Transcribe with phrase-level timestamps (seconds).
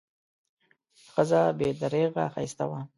[1.11, 2.79] ښځه بې درېغه ښایسته وه.